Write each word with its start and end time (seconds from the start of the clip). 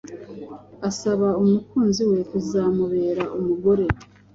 asaba 0.89 1.27
umukunzi 1.41 2.03
we 2.11 2.19
kuzamubera 2.29 3.23
umugore 3.37 3.85